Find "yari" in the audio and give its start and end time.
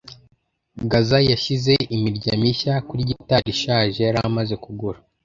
4.07-4.19